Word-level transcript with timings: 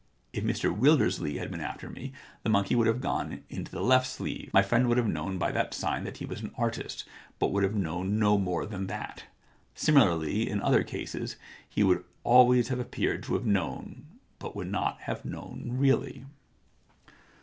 If 0.33 0.43
Mr 0.43 0.75
Wildersley 0.75 1.37
had 1.37 1.51
been 1.51 1.61
after 1.61 1.87
me, 1.87 2.11
the 2.41 2.49
monkey 2.49 2.73
would 2.73 2.87
have 2.87 3.01
gone 3.01 3.43
into 3.49 3.71
the 3.71 3.83
left 3.83 4.07
sleeve; 4.07 4.49
my 4.51 4.63
friend 4.63 4.89
would 4.89 4.97
have 4.97 5.07
known 5.07 5.37
by 5.37 5.51
that 5.51 5.75
sign 5.75 6.05
that 6.05 6.17
he 6.17 6.25
was 6.25 6.41
an 6.41 6.49
artist, 6.57 7.03
but 7.37 7.51
would 7.51 7.61
have 7.61 7.75
known 7.75 8.17
no 8.17 8.39
more 8.39 8.65
than 8.65 8.87
that. 8.87 9.25
Similarly, 9.75 10.49
in 10.49 10.59
other 10.59 10.81
cases, 10.83 11.35
he 11.69 11.83
would 11.83 12.03
always 12.23 12.69
have 12.69 12.79
appeared 12.79 13.21
to 13.25 13.35
have 13.35 13.45
known, 13.45 14.07
but 14.39 14.55
would 14.55 14.71
not 14.71 15.01
have 15.01 15.23
known 15.23 15.67
really.' 15.73 16.25